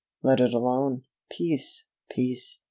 [0.23, 1.03] Let it alone.
[1.29, 1.85] Peace!
[2.09, 2.57] Peace!